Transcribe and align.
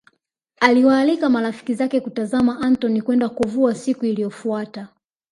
Aliwaalika 0.59 1.29
marafiki 1.29 1.73
zake 1.73 2.01
kutazama 2.01 2.59
Antony 2.61 3.01
kwenda 3.01 3.29
kuvua 3.29 3.75
siku 3.75 4.05
iliyofuata 4.05 4.87